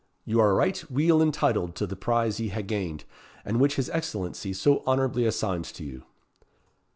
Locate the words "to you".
5.73-6.05